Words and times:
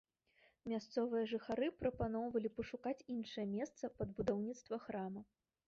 Мясцовыя 0.71 1.27
жыхары 1.31 1.67
прапаноўвалі 1.83 2.53
пашукаць 2.61 2.95
іншае 3.19 3.47
месца 3.55 3.93
пад 4.01 4.07
будаўніцтва 4.19 4.83
храма. 4.91 5.21